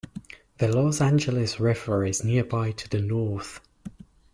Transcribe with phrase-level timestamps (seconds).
[0.57, 3.61] The Los Angeles River is nearby to the north.